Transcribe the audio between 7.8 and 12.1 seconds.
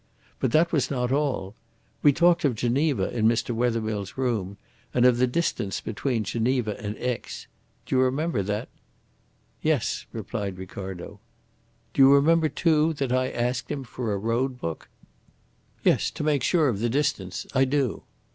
Do you remember that?" "Yes," replied Ricardo. "Do